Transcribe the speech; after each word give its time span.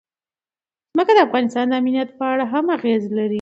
ځمکه 0.93 1.13
د 1.15 1.19
افغانستان 1.27 1.65
د 1.67 1.73
امنیت 1.81 2.09
په 2.19 2.23
اړه 2.33 2.45
هم 2.53 2.65
اغېز 2.77 3.03
لري. 3.17 3.29